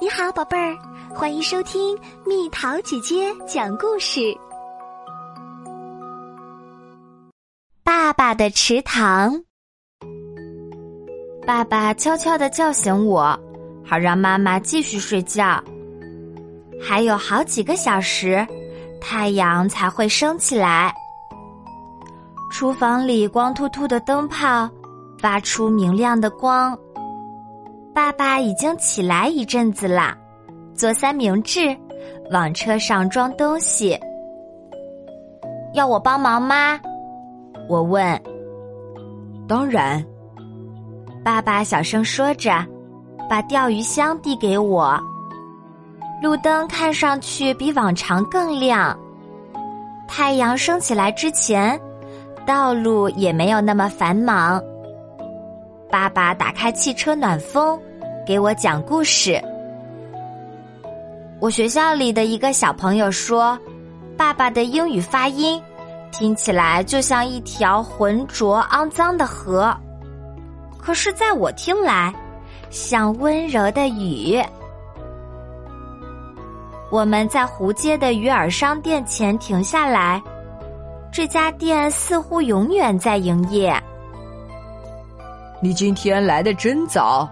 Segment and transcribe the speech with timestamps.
[0.00, 0.78] 你好，宝贝儿，
[1.12, 4.32] 欢迎收听蜜桃姐姐讲故事。
[7.82, 9.42] 爸爸的池塘，
[11.44, 13.36] 爸爸悄悄的叫醒我，
[13.84, 15.60] 好让妈妈继续睡觉。
[16.80, 18.46] 还有好几个小时，
[19.00, 20.94] 太阳才会升起来。
[22.52, 24.70] 厨房里光秃秃的灯泡
[25.18, 26.78] 发出明亮的光。
[27.98, 30.16] 爸爸已经起来一阵子啦，
[30.72, 31.76] 做三明治，
[32.30, 33.98] 往车上装东西。
[35.74, 36.78] 要我帮忙吗？
[37.68, 38.22] 我问。
[39.48, 40.00] 当然。
[41.24, 42.64] 爸爸小声说着，
[43.28, 44.96] 把钓鱼箱递给我。
[46.22, 48.96] 路灯看上去比往常更亮。
[50.06, 51.76] 太阳升起来之前，
[52.46, 54.62] 道路也没有那么繁忙。
[55.90, 57.76] 爸爸打开汽车暖风。
[58.28, 59.42] 给我讲故事。
[61.40, 63.58] 我学校里的一个小朋友说
[64.18, 65.58] ：“爸爸的英语发音
[66.12, 69.74] 听起来就像一条浑浊肮脏的河，
[70.76, 72.14] 可是在我听来，
[72.68, 74.38] 像温柔的雨。”
[76.92, 80.22] 我们在湖街的鱼饵商店前停下来，
[81.10, 83.74] 这家店似乎永远在营业。
[85.62, 87.26] 你今天来的真早。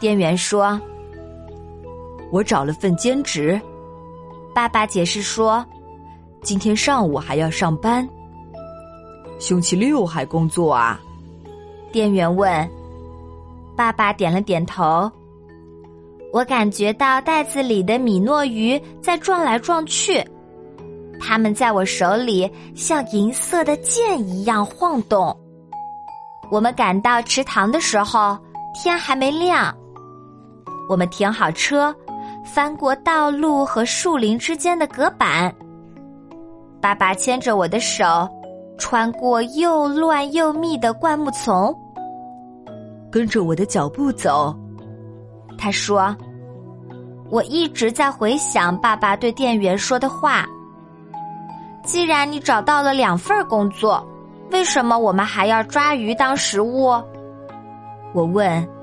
[0.00, 0.80] 店员说
[2.30, 3.60] ：“我找了份兼职。”
[4.54, 5.64] 爸爸解释说
[6.42, 8.08] ：“今天上午还要上班。”
[9.38, 11.00] 星期六还工作啊？
[11.92, 12.68] 店员问。
[13.76, 15.10] 爸爸点了点头。
[16.32, 20.22] 我感觉到袋子里的米诺鱼在撞来撞去，
[21.20, 25.34] 它们在我手里像银色的剑一样晃动。
[26.50, 28.36] 我们赶到池塘的时候，
[28.74, 29.72] 天还没亮。
[30.88, 31.94] 我们停好车，
[32.44, 35.54] 翻过道路和树林之间的隔板。
[36.80, 38.28] 爸爸牵着我的手，
[38.78, 41.76] 穿过又乱又密的灌木丛，
[43.10, 44.56] 跟着我的脚步走。
[45.58, 46.16] 他说
[47.30, 50.46] ：“我一直在回想爸爸对店员说的话。
[51.84, 54.06] 既然你找到了两份工作，
[54.52, 56.90] 为什么我们还要抓鱼当食物？”
[58.14, 58.77] 我问。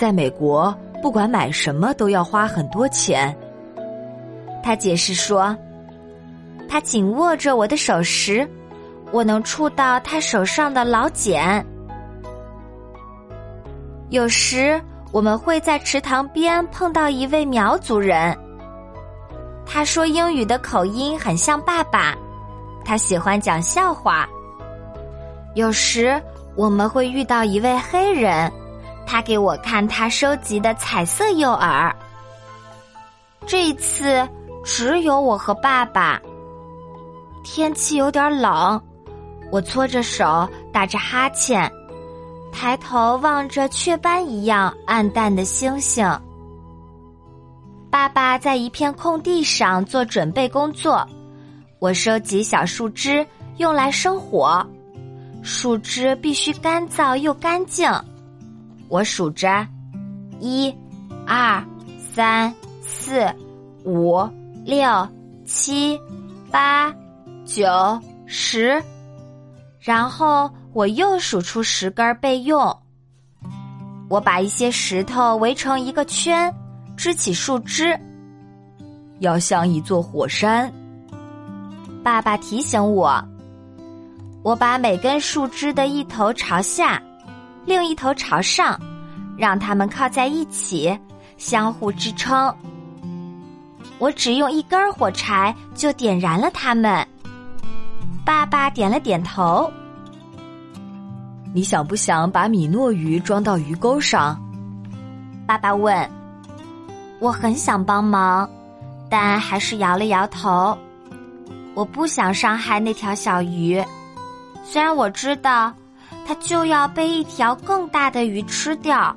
[0.00, 3.36] 在美国，不管买什么都要花很多钱。
[4.62, 5.54] 他解释说，
[6.66, 8.48] 他紧握着我的手时，
[9.12, 11.62] 我能触到他手上的老茧。
[14.08, 14.80] 有时
[15.12, 18.34] 我们会在池塘边碰到一位苗族人，
[19.66, 22.16] 他说英语的口音很像爸爸，
[22.86, 24.26] 他喜欢讲笑话。
[25.54, 26.18] 有时
[26.56, 28.50] 我们会遇到一位黑人。
[29.10, 31.92] 他给我看他收集的彩色诱饵。
[33.44, 34.28] 这一次
[34.64, 36.22] 只有我和爸爸。
[37.42, 38.80] 天气有点冷，
[39.50, 41.68] 我搓着手，打着哈欠，
[42.52, 46.06] 抬头望着雀斑一样暗淡的星星。
[47.90, 51.04] 爸爸在一片空地上做准备工作，
[51.80, 53.26] 我收集小树枝
[53.56, 54.64] 用来生火。
[55.42, 57.90] 树枝必须干燥又干净。
[58.90, 59.64] 我数着，
[60.40, 60.74] 一、
[61.24, 61.64] 二、
[62.12, 62.52] 三、
[62.82, 63.24] 四、
[63.84, 64.18] 五、
[64.64, 65.08] 六、
[65.44, 65.96] 七、
[66.50, 66.92] 八、
[67.44, 67.64] 九、
[68.26, 68.82] 十，
[69.78, 72.76] 然后我又数出十根备用。
[74.08, 76.52] 我把一些石头围成一个圈，
[76.96, 77.96] 支起树枝，
[79.20, 80.68] 要像一座火山。
[82.02, 83.22] 爸爸提醒我，
[84.42, 87.00] 我把每根树枝的一头朝下。
[87.66, 88.78] 另一头朝上，
[89.36, 90.98] 让它们靠在一起，
[91.36, 92.54] 相互支撑。
[93.98, 97.06] 我只用一根火柴就点燃了它们。
[98.24, 99.70] 爸爸点了点头。
[101.52, 104.40] 你想不想把米诺鱼装到鱼钩上？
[105.46, 106.10] 爸爸问。
[107.18, 108.48] 我很想帮忙，
[109.10, 110.76] 但还是摇了摇头。
[111.74, 113.82] 我不想伤害那条小鱼，
[114.64, 115.72] 虽然我知道。
[116.30, 119.12] 他就要被一条更大的鱼吃掉。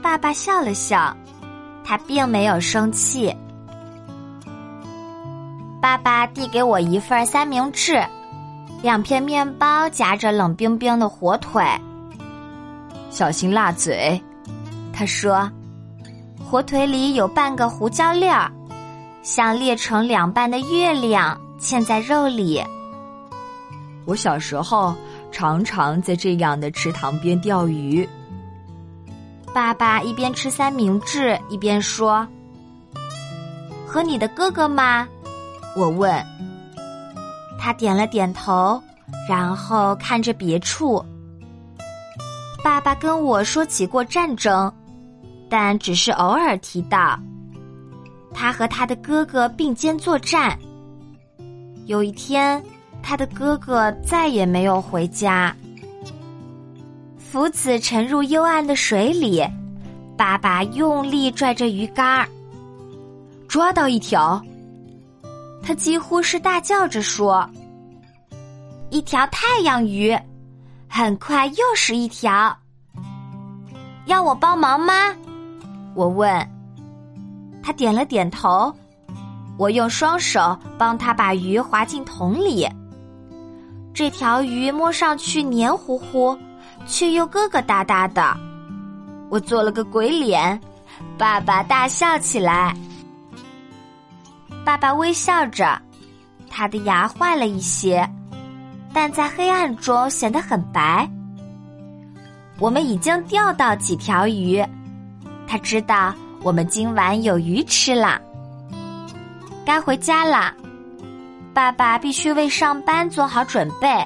[0.00, 1.12] 爸爸笑了笑，
[1.84, 3.34] 他并没有生气。
[5.80, 8.00] 爸爸递给我一份三明治，
[8.80, 11.64] 两片面包夹着冷冰冰的火腿。
[13.10, 14.22] 小心辣嘴，
[14.92, 15.50] 他说。
[16.48, 18.48] 火腿里有半个胡椒粒儿，
[19.24, 22.62] 像裂成两半的月亮嵌在肉里。
[24.04, 24.94] 我小时候。
[25.32, 28.08] 常常在这样的池塘边钓鱼。
[29.52, 32.26] 爸爸一边吃三明治一边说
[33.84, 35.08] ：“和你的哥哥吗？”
[35.76, 36.24] 我问。
[37.58, 38.82] 他点了点头，
[39.28, 41.04] 然后看着别处。
[42.62, 44.72] 爸爸跟我说起过战争，
[45.48, 47.18] 但只是偶尔提到。
[48.34, 50.58] 他和他的哥哥并肩作战。
[51.86, 52.62] 有一天，
[53.02, 55.54] 他的哥哥再也没有回家。
[57.18, 59.42] 福子沉入幽暗的水里，
[60.16, 62.26] 爸爸用力拽着鱼竿，
[63.48, 64.42] 抓到一条。
[65.62, 67.48] 他几乎是大叫着说
[68.90, 70.16] ：“一条太阳鱼！”
[70.88, 72.54] 很快又是一条。
[74.06, 74.92] 要我帮忙吗？
[75.94, 76.48] 我问。
[77.62, 78.74] 他点了点头。
[79.58, 82.68] 我用双手帮他把鱼划进桶里。
[83.94, 86.38] 这条鱼摸上去黏糊糊。
[86.84, 88.36] 却又疙疙瘩瘩的，
[89.30, 90.60] 我做了个鬼脸，
[91.16, 92.76] 爸爸大笑起来。
[94.64, 95.80] 爸爸微笑着，
[96.50, 98.04] 他的牙坏了一些，
[98.92, 101.08] 但在黑暗中显得很白。
[102.58, 104.60] 我们已经钓到几条鱼，
[105.46, 106.12] 他知道
[106.42, 108.20] 我们今晚有鱼吃了。
[109.64, 110.52] 该回家了，
[111.54, 114.04] 爸爸必须为上班做好准备。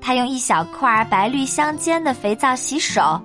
[0.00, 3.20] 他用一小块白绿相间的肥皂洗手，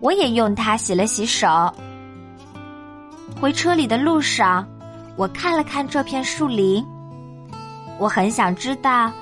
[0.00, 1.72] 我也用它洗了洗手。
[3.40, 4.66] 回车里的路上，
[5.16, 6.84] 我看了看这片树林，
[7.98, 9.12] 我很想知道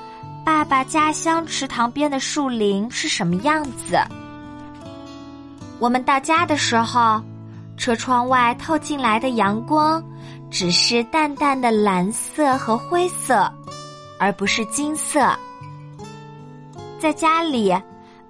[0.45, 3.99] 爸爸家乡池塘边的树林是什么样子。
[5.81, 7.21] 我们到家的时候，
[7.77, 10.03] 车窗外透进来的阳光
[10.51, 13.53] 只是淡淡的蓝色和灰色，
[14.19, 15.35] 而不是金色。
[16.99, 17.75] 在家里，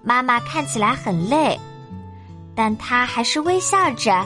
[0.02, 1.58] 妈妈看起来很累，
[2.54, 4.24] 但她还是微笑着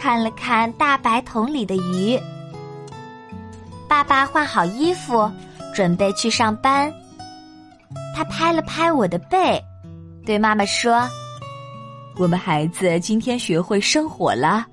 [0.00, 2.18] 看了看大白桶里的鱼。
[3.86, 5.30] 爸爸换好衣服，
[5.74, 6.92] 准备去上班。
[8.16, 9.62] 他拍了拍我的背，
[10.24, 11.08] 对妈妈说
[12.16, 14.66] ：“我们孩子今天学会生火了，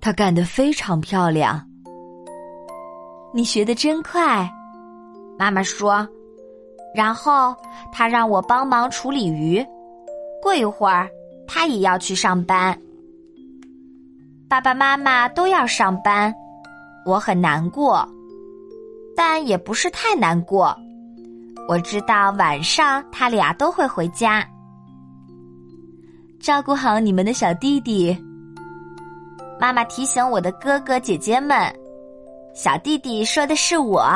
[0.00, 1.60] 他干得非常漂亮。
[3.34, 4.48] 你学得真快。”
[5.38, 6.06] 妈妈说。
[6.94, 7.54] 然后
[7.92, 9.62] 他让我帮忙处理鱼，
[10.40, 11.06] 过一会儿
[11.46, 12.74] 他也要去上班。
[14.48, 16.34] 爸爸妈妈都要上班，
[17.04, 18.08] 我很难过，
[19.14, 20.74] 但也不是太难过。
[21.68, 24.42] 我知道晚上他俩都会回家，
[26.40, 28.16] 照顾好你们的小弟弟。
[29.58, 31.58] 妈妈提醒我的哥哥姐姐们，
[32.54, 34.06] 小弟弟说的是我。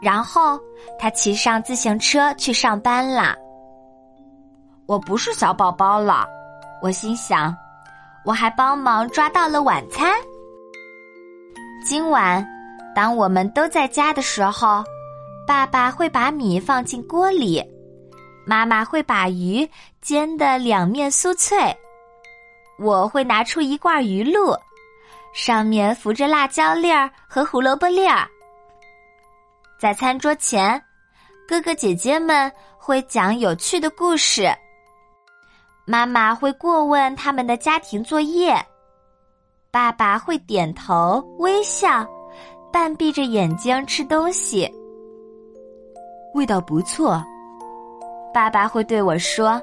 [0.00, 0.58] 然后
[0.98, 3.34] 他骑上自行车去上班了。
[4.86, 6.26] 我不是小宝宝了，
[6.80, 7.54] 我心想，
[8.24, 10.12] 我还帮忙抓到了晚餐。
[11.84, 12.46] 今晚，
[12.94, 14.84] 当我们都在家的时候，
[15.46, 17.60] 爸爸会把米放进锅里，
[18.46, 19.68] 妈妈会把鱼
[20.00, 21.76] 煎的两面酥脆，
[22.78, 24.56] 我会拿出一罐鱼露，
[25.34, 28.24] 上面浮着辣椒粒儿和胡萝卜粒儿。
[29.80, 30.80] 在餐桌前，
[31.48, 34.48] 哥哥姐姐们会讲有趣的故事。
[35.84, 38.56] 妈妈会过问他们的家庭作业，
[39.72, 42.06] 爸爸会点头微笑，
[42.72, 44.72] 半闭着眼睛吃东西。
[46.34, 47.22] 味道不错，
[48.36, 49.58] 爸爸会对我说。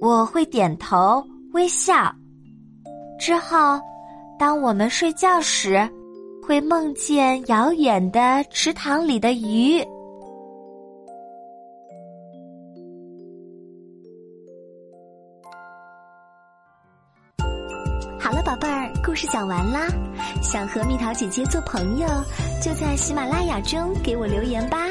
[0.00, 2.10] 我会点头微笑。
[3.20, 3.78] 之后，
[4.38, 5.86] 当我们睡觉时。
[6.46, 9.80] 会梦见遥远的池塘里的鱼。
[18.20, 19.88] 好了，宝贝儿，故事讲完啦。
[20.42, 22.06] 想和蜜桃姐姐做朋友，
[22.62, 24.86] 就在喜马拉雅中给我留言吧。